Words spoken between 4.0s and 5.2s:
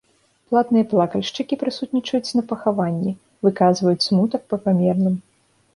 смутак па памерлым.